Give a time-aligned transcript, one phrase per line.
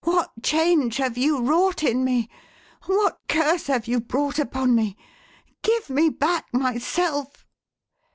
[0.03, 2.27] "What change have you wrought in me?
[2.87, 4.97] What curse have you brought upon me?
[5.61, 7.45] Give me back myself!"